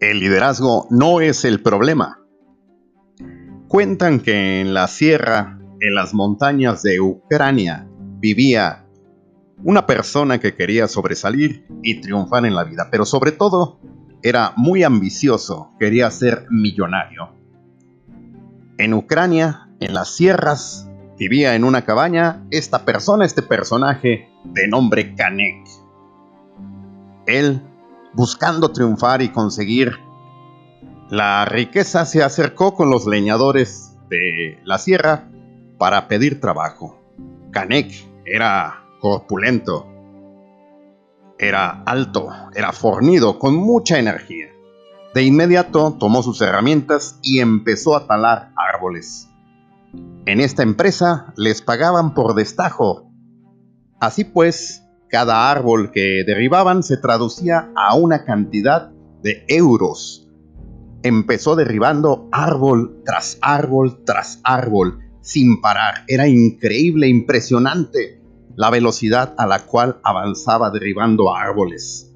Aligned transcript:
El 0.00 0.20
liderazgo 0.20 0.86
no 0.90 1.20
es 1.20 1.44
el 1.44 1.62
problema. 1.62 2.20
Cuentan 3.68 4.20
que 4.20 4.60
en 4.60 4.74
la 4.74 4.88
sierra, 4.88 5.58
en 5.80 5.94
las 5.94 6.14
montañas 6.14 6.82
de 6.82 7.00
Ucrania, 7.00 7.88
vivía 8.18 8.86
una 9.62 9.86
persona 9.86 10.38
que 10.38 10.54
quería 10.54 10.88
sobresalir 10.88 11.66
y 11.82 12.00
triunfar 12.00 12.44
en 12.44 12.54
la 12.54 12.64
vida, 12.64 12.88
pero 12.90 13.04
sobre 13.04 13.32
todo 13.32 13.80
era 14.22 14.52
muy 14.56 14.82
ambicioso, 14.82 15.70
quería 15.78 16.10
ser 16.10 16.46
millonario. 16.50 17.30
En 18.78 18.94
Ucrania, 18.94 19.68
en 19.80 19.94
las 19.94 20.14
sierras, 20.16 20.88
vivía 21.18 21.54
en 21.54 21.64
una 21.64 21.82
cabaña 21.84 22.44
esta 22.50 22.84
persona, 22.84 23.24
este 23.24 23.42
personaje 23.42 24.28
de 24.44 24.68
nombre 24.68 25.14
Kanek. 25.14 25.66
Él 27.26 27.62
buscando 28.14 28.70
triunfar 28.70 29.22
y 29.22 29.30
conseguir 29.30 29.98
la 31.10 31.44
riqueza, 31.44 32.06
se 32.06 32.22
acercó 32.22 32.74
con 32.74 32.90
los 32.90 33.06
leñadores 33.06 33.96
de 34.08 34.58
la 34.64 34.78
sierra 34.78 35.28
para 35.78 36.08
pedir 36.08 36.40
trabajo. 36.40 36.98
Canek 37.50 37.92
era 38.24 38.84
corpulento, 39.00 39.86
era 41.38 41.82
alto, 41.84 42.28
era 42.54 42.72
fornido, 42.72 43.38
con 43.38 43.54
mucha 43.54 43.98
energía. 43.98 44.48
De 45.14 45.22
inmediato 45.22 45.92
tomó 45.98 46.22
sus 46.22 46.40
herramientas 46.40 47.18
y 47.22 47.40
empezó 47.40 47.96
a 47.96 48.06
talar 48.06 48.50
árboles. 48.56 49.28
En 50.26 50.40
esta 50.40 50.62
empresa 50.62 51.32
les 51.36 51.62
pagaban 51.62 52.14
por 52.14 52.34
destajo. 52.34 53.10
Así 54.00 54.24
pues, 54.24 54.83
cada 55.14 55.48
árbol 55.48 55.92
que 55.92 56.24
derribaban 56.26 56.82
se 56.82 56.96
traducía 56.96 57.70
a 57.76 57.94
una 57.94 58.24
cantidad 58.24 58.90
de 59.22 59.44
euros. 59.46 60.28
Empezó 61.04 61.54
derribando 61.54 62.28
árbol 62.32 63.00
tras 63.04 63.38
árbol 63.40 64.02
tras 64.04 64.40
árbol, 64.42 64.98
sin 65.20 65.60
parar. 65.60 66.02
Era 66.08 66.26
increíble, 66.26 67.06
impresionante 67.06 68.20
la 68.56 68.70
velocidad 68.70 69.36
a 69.38 69.46
la 69.46 69.60
cual 69.60 70.00
avanzaba 70.02 70.72
derribando 70.72 71.32
árboles. 71.32 72.12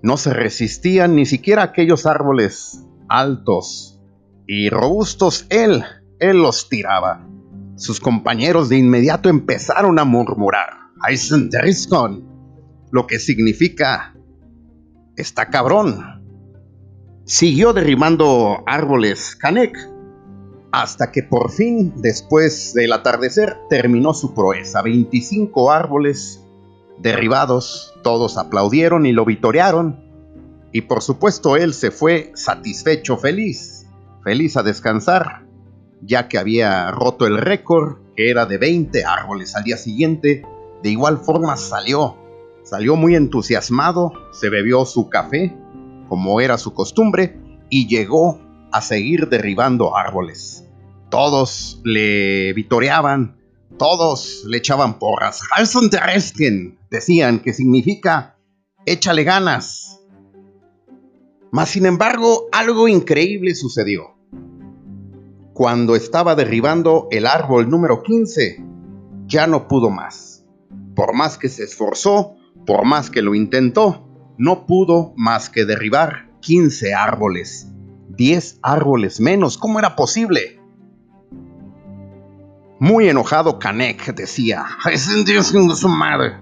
No 0.00 0.16
se 0.16 0.32
resistían 0.32 1.16
ni 1.16 1.26
siquiera 1.26 1.64
aquellos 1.64 2.06
árboles 2.06 2.86
altos 3.08 4.00
y 4.46 4.70
robustos. 4.70 5.46
Él, 5.50 5.82
él 6.20 6.36
los 6.36 6.68
tiraba. 6.68 7.26
Sus 7.74 7.98
compañeros 7.98 8.68
de 8.68 8.78
inmediato 8.78 9.28
empezaron 9.28 9.98
a 9.98 10.04
murmurar. 10.04 10.68
Lo 12.90 13.06
que 13.06 13.18
significa 13.18 14.14
está 15.16 15.50
cabrón. 15.50 16.22
Siguió 17.24 17.72
derribando 17.72 18.62
árboles 18.66 19.34
Canek 19.36 19.76
hasta 20.72 21.10
que 21.10 21.22
por 21.22 21.50
fin, 21.50 21.94
después 21.96 22.74
del 22.74 22.92
atardecer, 22.92 23.56
terminó 23.70 24.12
su 24.12 24.34
proeza. 24.34 24.82
25 24.82 25.72
árboles 25.72 26.44
derribados, 26.98 27.94
todos 28.02 28.36
aplaudieron 28.36 29.06
y 29.06 29.12
lo 29.12 29.24
vitorearon. 29.24 30.04
Y 30.72 30.82
por 30.82 31.02
supuesto 31.02 31.56
él 31.56 31.72
se 31.72 31.90
fue 31.90 32.30
satisfecho, 32.34 33.16
feliz, 33.16 33.86
feliz 34.22 34.58
a 34.58 34.62
descansar, 34.62 35.46
ya 36.02 36.28
que 36.28 36.36
había 36.36 36.90
roto 36.90 37.26
el 37.26 37.38
récord, 37.38 37.96
que 38.14 38.30
era 38.30 38.44
de 38.44 38.58
20 38.58 39.04
árboles 39.04 39.56
al 39.56 39.64
día 39.64 39.78
siguiente. 39.78 40.44
De 40.82 40.90
igual 40.90 41.18
forma 41.18 41.56
salió 41.56 42.16
Salió 42.66 42.96
muy 42.96 43.14
entusiasmado, 43.14 44.12
se 44.32 44.48
bebió 44.48 44.84
su 44.86 45.08
café, 45.08 45.56
como 46.08 46.40
era 46.40 46.58
su 46.58 46.74
costumbre, 46.74 47.40
y 47.70 47.86
llegó 47.86 48.40
a 48.72 48.82
seguir 48.82 49.28
derribando 49.28 49.96
árboles. 49.96 50.66
Todos 51.08 51.80
le 51.84 52.52
vitoreaban, 52.54 53.36
todos 53.78 54.42
le 54.48 54.56
echaban 54.56 54.98
porras. 54.98 55.42
Halson 55.52 55.90
Terresken 55.90 56.76
decían 56.90 57.38
que 57.38 57.52
significa 57.52 58.36
échale 58.84 59.22
ganas. 59.22 60.00
Mas 61.52 61.68
sin 61.68 61.86
embargo, 61.86 62.48
algo 62.50 62.88
increíble 62.88 63.54
sucedió. 63.54 64.16
Cuando 65.52 65.94
estaba 65.94 66.34
derribando 66.34 67.06
el 67.12 67.26
árbol 67.26 67.70
número 67.70 68.02
15, 68.02 68.60
ya 69.26 69.46
no 69.46 69.68
pudo 69.68 69.88
más. 69.88 70.44
Por 70.96 71.14
más 71.14 71.38
que 71.38 71.48
se 71.48 71.62
esforzó, 71.62 72.35
por 72.66 72.84
más 72.84 73.10
que 73.10 73.22
lo 73.22 73.34
intentó, 73.34 74.06
no 74.38 74.66
pudo 74.66 75.14
más 75.16 75.48
que 75.48 75.64
derribar 75.64 76.28
15 76.40 76.94
árboles. 76.94 77.68
10 78.08 78.58
árboles 78.62 79.20
menos, 79.20 79.56
¿cómo 79.56 79.78
era 79.78 79.96
posible? 79.96 80.60
Muy 82.78 83.08
enojado, 83.08 83.58
Kanek 83.58 84.14
decía, 84.14 84.66
es 84.90 85.24
Dios 85.24 85.46
su 85.46 85.88
madre, 85.88 86.36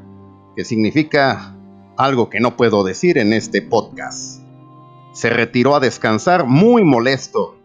que 0.57 0.65
significa 0.65 1.57
algo 1.97 2.29
que 2.29 2.41
no 2.41 2.57
puedo 2.57 2.83
decir 2.83 3.19
en 3.19 3.33
este 3.33 3.63
podcast. 3.63 4.41
Se 5.13 5.31
retiró 5.31 5.77
a 5.77 5.81
descansar 5.81 6.45
muy 6.47 6.83
molesto. 6.83 7.57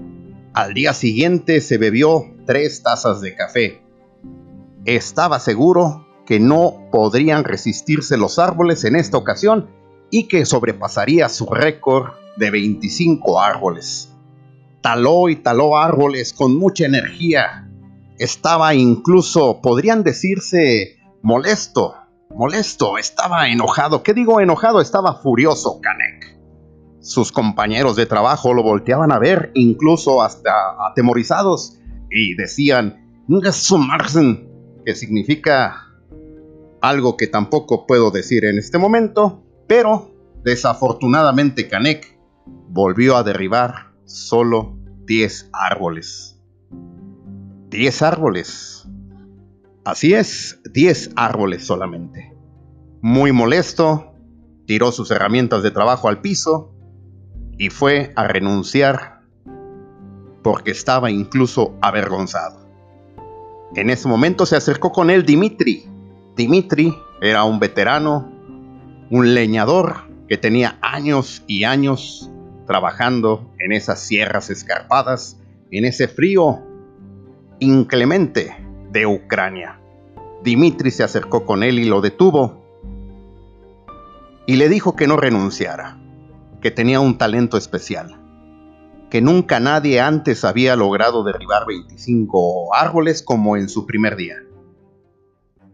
Al 0.54 0.74
día 0.74 0.94
siguiente 0.94 1.62
se 1.62 1.78
bebió 1.78 2.26
tres 2.46 2.84
tazas 2.84 3.22
de 3.22 3.36
café. 3.36 3.82
Estaba 4.86 5.40
seguro 5.40 6.06
que 6.30 6.40
no 6.40 6.88
podrían 6.92 7.44
resistirse 7.44 8.16
los 8.16 8.38
árboles 8.38 8.84
en 8.84 8.96
esta 8.96 9.18
ocasión 9.18 9.68
y 10.12 10.28
que 10.28 10.46
sobrepasaría 10.46 11.28
su 11.28 11.48
récord 11.48 12.12
de 12.38 12.52
25 12.52 13.42
árboles. 13.42 14.14
Taló 14.82 15.30
y 15.30 15.38
taló 15.38 15.76
árboles 15.76 16.34
con 16.34 16.56
mucha 16.56 16.86
energía. 16.86 17.68
Estaba 18.20 18.76
incluso, 18.76 19.60
podrían 19.60 20.04
decirse, 20.04 21.00
molesto, 21.24 21.96
molesto, 22.30 23.00
estaba 23.00 23.50
enojado. 23.50 24.04
¿Qué 24.04 24.14
digo 24.14 24.40
enojado? 24.40 24.82
Estaba 24.82 25.16
furioso, 25.16 25.82
Kanek. 25.82 26.38
Sus 27.00 27.32
compañeros 27.32 27.96
de 27.96 28.06
trabajo 28.06 28.54
lo 28.54 28.62
volteaban 28.62 29.12
a 29.12 29.18
ver, 29.18 29.50
incluso 29.56 30.22
hasta 30.22 30.52
atemorizados, 30.92 31.80
y 32.12 32.36
decían, 32.36 33.24
que 34.86 34.96
significa 34.96 35.89
algo 36.82 37.18
que 37.18 37.28
tampoco 37.28 37.86
puedo 37.86 38.12
decir 38.12 38.46
en 38.46 38.58
este 38.58 38.78
momento, 38.78 39.44
pero 39.68 40.12
desafortunadamente 40.44 41.68
Canek 41.68 42.20
volvió 42.70 43.18
a 43.18 43.24
derribar 43.24 43.94
solo 44.06 44.78
10 45.06 45.50
árboles. 45.54 46.40
10 47.70 48.02
árboles. 48.02 48.88
Así 49.84 50.14
es, 50.14 50.60
10 50.72 51.12
árboles 51.16 51.66
solamente. 51.66 52.36
Muy 53.02 53.32
molesto, 53.32 54.14
tiró 54.66 54.92
sus 54.92 55.10
herramientas 55.12 55.64
de 55.64 55.72
trabajo 55.72 56.10
al 56.10 56.22
piso 56.22 56.76
y 57.58 57.70
fue 57.70 58.14
a 58.16 58.28
renunciar 58.28 59.22
porque 60.44 60.72
estaba 60.72 61.12
incluso 61.12 61.76
avergonzado. 61.82 62.68
En 63.76 63.90
ese 63.90 64.08
momento 64.08 64.46
se 64.46 64.56
acercó 64.56 64.92
con 64.92 65.10
él 65.10 65.26
Dimitri, 65.26 65.89
Dimitri 66.40 66.98
era 67.20 67.44
un 67.44 67.60
veterano, 67.60 68.32
un 69.10 69.34
leñador 69.34 70.04
que 70.30 70.38
tenía 70.38 70.78
años 70.82 71.44
y 71.48 71.66
años 71.66 72.32
trabajando 72.66 73.54
en 73.60 73.74
esas 73.74 74.00
sierras 74.00 74.50
escarpadas, 74.50 75.38
en 75.70 75.84
ese 75.84 76.08
frío 76.08 76.60
inclemente 77.60 78.56
de 78.90 79.06
Ucrania. 79.06 79.82
Dimitri 80.42 80.92
se 80.92 81.04
acercó 81.04 81.46
con 81.46 81.62
él 81.62 81.78
y 81.78 81.84
lo 81.84 82.00
detuvo 82.00 82.64
y 84.46 84.56
le 84.56 84.70
dijo 84.70 84.96
que 84.96 85.08
no 85.08 85.18
renunciara, 85.18 85.98
que 86.62 86.72
tenía 86.72 87.02
un 87.02 87.18
talento 87.18 87.58
especial, 87.58 88.16
que 89.10 89.20
nunca 89.20 89.60
nadie 89.60 90.00
antes 90.00 90.46
había 90.46 90.78
logrado 90.78 91.26
derribar 91.26 91.66
25 91.68 92.74
árboles 92.74 93.24
como 93.24 93.58
en 93.58 93.68
su 93.68 93.86
primer 93.86 94.16
día. 94.16 94.38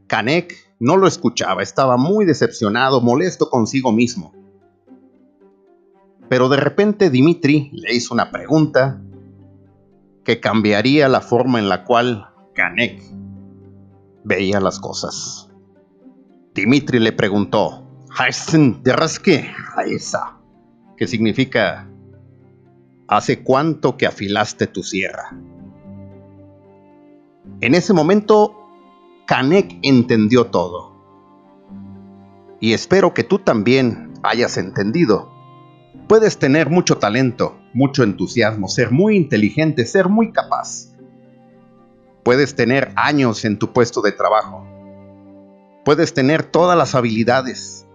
Kanek 0.08 0.65
no 0.80 0.98
lo 0.98 1.08
escuchaba, 1.08 1.64
estaba 1.64 1.98
muy 1.98 2.26
decepcionado, 2.26 3.02
molesto 3.02 3.50
consigo 3.50 3.92
mismo. 3.92 4.34
Pero 6.30 6.50
de 6.50 6.58
repente 6.58 7.10
Dimitri 7.10 7.70
le 7.74 7.94
hizo 7.94 8.14
una 8.14 8.32
pregunta 8.32 9.02
que 10.24 10.40
cambiaría 10.40 11.08
la 11.08 11.22
forma 11.22 11.60
en 11.60 11.70
la 11.70 11.84
cual 11.84 12.28
Kanek 12.54 13.02
veía 14.24 14.60
las 14.60 14.80
cosas. 14.80 15.50
Dimitri 16.54 17.00
le 17.00 17.12
preguntó, 17.12 17.86
que 20.98 21.06
significa, 21.06 21.88
¿hace 23.08 23.44
cuánto 23.44 23.98
que 23.98 24.08
afilaste 24.08 24.68
tu 24.68 24.82
sierra? 24.82 25.38
En 27.62 27.76
ese 27.76 27.94
momento 27.94 28.65
Kanek 29.26 29.80
entendió 29.82 30.48
todo. 30.48 30.94
Y 32.60 32.74
espero 32.74 33.14
que 33.14 33.24
tú 33.24 33.40
también 33.40 34.14
hayas 34.24 34.58
entendido 34.58 35.36
Puedes 36.08 36.38
tener 36.38 36.70
mucho 36.70 37.00
talento, 37.00 37.58
mucho 37.74 38.04
entusiasmo, 38.04 38.68
ser 38.68 38.92
muy 38.92 39.16
inteligente, 39.16 39.88
ser 39.88 40.08
muy 40.08 40.32
capaz. 40.32 40.94
Puedes 42.24 42.56
tener 42.56 42.92
años 42.96 43.44
en 43.44 43.58
tu 43.58 43.74
puesto 43.74 44.02
de 44.02 44.12
trabajo. 44.12 44.68
Puedes 45.84 46.14
tener 46.14 46.44
todas 46.44 46.78
las 46.78 46.94
habilidades. 46.94 47.88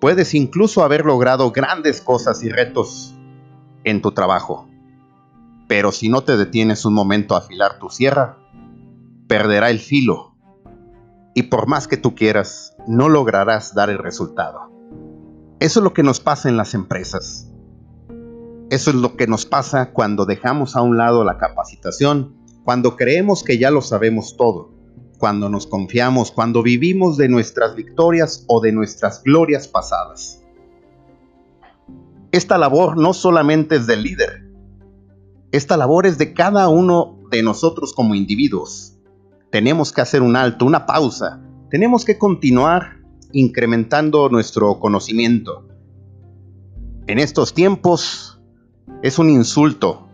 Puedes 0.00 0.34
incluso 0.34 0.84
haber 0.84 1.06
logrado 1.06 1.50
grandes 1.50 2.02
cosas 2.02 2.42
y 2.42 2.50
retos 2.50 3.14
en 3.84 4.02
tu 4.02 4.12
trabajo. 4.12 4.68
Pero 5.66 5.92
si 5.92 6.10
no 6.10 6.22
te 6.22 6.36
detienes 6.36 6.84
un 6.84 6.92
momento 6.92 7.34
a 7.34 7.38
afilar 7.38 7.78
tu 7.78 7.88
sierra, 7.88 8.36
perderá 9.28 9.70
el 9.70 9.78
filo. 9.78 10.29
Y 11.34 11.44
por 11.44 11.66
más 11.66 11.88
que 11.88 11.96
tú 11.96 12.14
quieras, 12.14 12.76
no 12.86 13.08
lograrás 13.08 13.74
dar 13.74 13.90
el 13.90 13.98
resultado. 13.98 14.70
Eso 15.60 15.80
es 15.80 15.84
lo 15.84 15.92
que 15.92 16.02
nos 16.02 16.20
pasa 16.20 16.48
en 16.48 16.56
las 16.56 16.74
empresas. 16.74 17.52
Eso 18.70 18.90
es 18.90 18.96
lo 18.96 19.16
que 19.16 19.26
nos 19.26 19.46
pasa 19.46 19.92
cuando 19.92 20.26
dejamos 20.26 20.76
a 20.76 20.82
un 20.82 20.96
lado 20.96 21.24
la 21.24 21.38
capacitación, 21.38 22.36
cuando 22.64 22.96
creemos 22.96 23.42
que 23.42 23.58
ya 23.58 23.70
lo 23.70 23.82
sabemos 23.82 24.36
todo, 24.36 24.72
cuando 25.18 25.48
nos 25.48 25.66
confiamos, 25.66 26.30
cuando 26.30 26.62
vivimos 26.62 27.16
de 27.16 27.28
nuestras 27.28 27.74
victorias 27.74 28.44
o 28.46 28.60
de 28.60 28.72
nuestras 28.72 29.22
glorias 29.22 29.68
pasadas. 29.68 30.44
Esta 32.32 32.58
labor 32.58 32.96
no 32.96 33.12
solamente 33.12 33.76
es 33.76 33.86
del 33.86 34.04
líder, 34.04 34.50
esta 35.52 35.76
labor 35.76 36.06
es 36.06 36.16
de 36.16 36.32
cada 36.32 36.68
uno 36.68 37.18
de 37.30 37.42
nosotros 37.42 37.92
como 37.92 38.14
individuos. 38.14 38.96
Tenemos 39.50 39.92
que 39.92 40.00
hacer 40.00 40.22
un 40.22 40.36
alto, 40.36 40.64
una 40.64 40.86
pausa, 40.86 41.40
tenemos 41.70 42.04
que 42.04 42.18
continuar 42.18 42.98
incrementando 43.32 44.28
nuestro 44.28 44.78
conocimiento. 44.78 45.66
En 47.06 47.18
estos 47.18 47.54
tiempos 47.54 48.40
es 49.02 49.18
un 49.18 49.30
insulto 49.30 50.08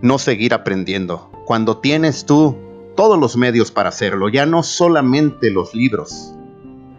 no 0.00 0.18
seguir 0.18 0.54
aprendiendo, 0.54 1.30
cuando 1.46 1.78
tienes 1.78 2.26
tú 2.26 2.56
todos 2.94 3.18
los 3.18 3.36
medios 3.36 3.70
para 3.70 3.88
hacerlo, 3.88 4.28
ya 4.28 4.46
no 4.46 4.62
solamente 4.62 5.50
los 5.50 5.74
libros, 5.74 6.34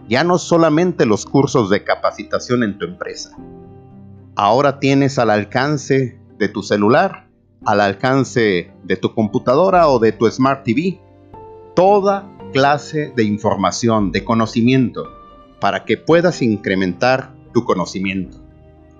ya 0.07 0.23
no 0.23 0.37
solamente 0.37 1.05
los 1.05 1.25
cursos 1.25 1.69
de 1.69 1.83
capacitación 1.83 2.63
en 2.63 2.77
tu 2.77 2.85
empresa. 2.85 3.35
Ahora 4.35 4.79
tienes 4.79 5.17
al 5.17 5.29
alcance 5.29 6.19
de 6.37 6.49
tu 6.49 6.61
celular, 6.61 7.29
al 7.63 7.79
alcance 7.81 8.71
de 8.83 8.97
tu 8.97 9.13
computadora 9.15 9.87
o 9.87 9.99
de 9.99 10.11
tu 10.11 10.29
Smart 10.29 10.63
TV, 10.63 10.99
toda 11.75 12.31
clase 12.53 13.11
de 13.15 13.23
información, 13.23 14.11
de 14.11 14.23
conocimiento, 14.23 15.11
para 15.59 15.85
que 15.85 15.97
puedas 15.97 16.41
incrementar 16.41 17.35
tu 17.53 17.65
conocimiento. 17.65 18.37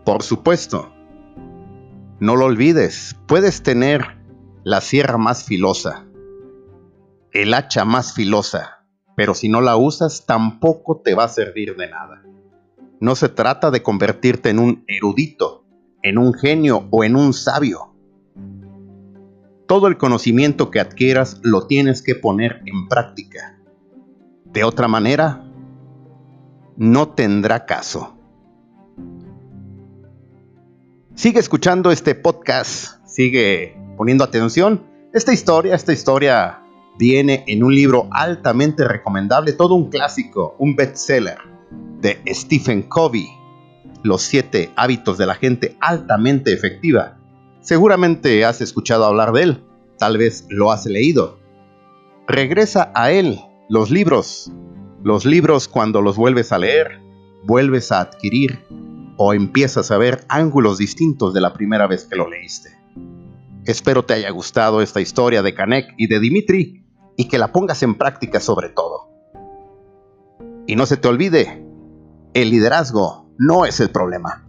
Por 0.03 0.23
supuesto, 0.23 0.91
no 2.19 2.35
lo 2.35 2.45
olvides, 2.45 3.15
puedes 3.27 3.63
tener 3.63 4.17
la 4.63 4.81
sierra 4.81 5.17
más 5.17 5.43
filosa, 5.43 6.05
el 7.31 7.53
hacha 7.53 7.85
más 7.85 8.13
filosa, 8.13 8.85
pero 9.15 9.33
si 9.33 9.49
no 9.49 9.61
la 9.61 9.77
usas 9.77 10.25
tampoco 10.25 11.01
te 11.03 11.15
va 11.15 11.25
a 11.25 11.29
servir 11.29 11.75
de 11.75 11.89
nada. 11.89 12.23
No 12.99 13.15
se 13.15 13.29
trata 13.29 13.71
de 13.71 13.83
convertirte 13.83 14.49
en 14.49 14.59
un 14.59 14.85
erudito, 14.87 15.65
en 16.01 16.17
un 16.17 16.33
genio 16.33 16.87
o 16.91 17.03
en 17.03 17.15
un 17.15 17.33
sabio. 17.33 17.94
Todo 19.67 19.87
el 19.87 19.97
conocimiento 19.97 20.69
que 20.69 20.79
adquieras 20.79 21.39
lo 21.41 21.65
tienes 21.65 22.03
que 22.03 22.13
poner 22.13 22.61
en 22.67 22.87
práctica. 22.87 23.59
De 24.45 24.63
otra 24.63 24.87
manera, 24.87 25.43
no 26.77 27.09
tendrá 27.09 27.65
caso. 27.65 28.15
Sigue 31.15 31.39
escuchando 31.39 31.89
este 31.89 32.13
podcast, 32.13 33.03
sigue 33.07 33.75
poniendo 33.97 34.23
atención. 34.23 34.83
Esta 35.13 35.33
historia, 35.33 35.73
esta 35.73 35.93
historia 35.93 36.61
viene 36.99 37.43
en 37.47 37.63
un 37.63 37.73
libro 37.73 38.07
altamente 38.11 38.87
recomendable, 38.87 39.53
todo 39.53 39.73
un 39.73 39.89
clásico, 39.89 40.55
un 40.59 40.75
bestseller 40.75 41.39
de 42.01 42.21
Stephen 42.27 42.83
Covey, 42.83 43.27
Los 44.03 44.21
siete 44.21 44.71
hábitos 44.75 45.17
de 45.17 45.25
la 45.25 45.33
gente 45.33 45.75
altamente 45.79 46.53
efectiva. 46.53 47.17
Seguramente 47.65 48.45
has 48.45 48.61
escuchado 48.61 49.05
hablar 49.05 49.31
de 49.31 49.41
él, 49.41 49.63
tal 49.97 50.19
vez 50.19 50.45
lo 50.49 50.71
has 50.71 50.85
leído. 50.85 51.39
Regresa 52.27 52.91
a 52.93 53.09
él, 53.09 53.39
los 53.69 53.89
libros. 53.89 54.51
Los 55.03 55.25
libros 55.25 55.67
cuando 55.67 56.03
los 56.03 56.15
vuelves 56.15 56.51
a 56.51 56.59
leer, 56.59 57.01
vuelves 57.43 57.91
a 57.91 58.01
adquirir 58.01 58.59
o 59.17 59.33
empiezas 59.33 59.89
a 59.89 59.97
ver 59.97 60.25
ángulos 60.29 60.77
distintos 60.77 61.33
de 61.33 61.41
la 61.41 61.53
primera 61.53 61.87
vez 61.87 62.05
que 62.05 62.15
lo 62.15 62.29
leíste. 62.29 62.69
Espero 63.65 64.05
te 64.05 64.13
haya 64.13 64.29
gustado 64.29 64.83
esta 64.83 65.01
historia 65.01 65.41
de 65.41 65.55
Kanek 65.55 65.95
y 65.97 66.05
de 66.05 66.19
Dimitri 66.19 66.85
y 67.17 67.27
que 67.27 67.39
la 67.39 67.51
pongas 67.51 67.81
en 67.81 67.95
práctica 67.95 68.39
sobre 68.41 68.69
todo. 68.69 69.09
Y 70.67 70.75
no 70.75 70.85
se 70.85 70.97
te 70.97 71.07
olvide, 71.07 71.65
el 72.35 72.51
liderazgo 72.51 73.27
no 73.39 73.65
es 73.65 73.79
el 73.79 73.89
problema. 73.89 74.45